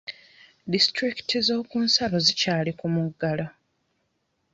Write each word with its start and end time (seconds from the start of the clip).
Disitulikiti 0.71 1.35
z'okunsalo 1.45 2.17
zikyali 2.25 2.71
ku 2.79 2.85
muggalo. 2.93 3.45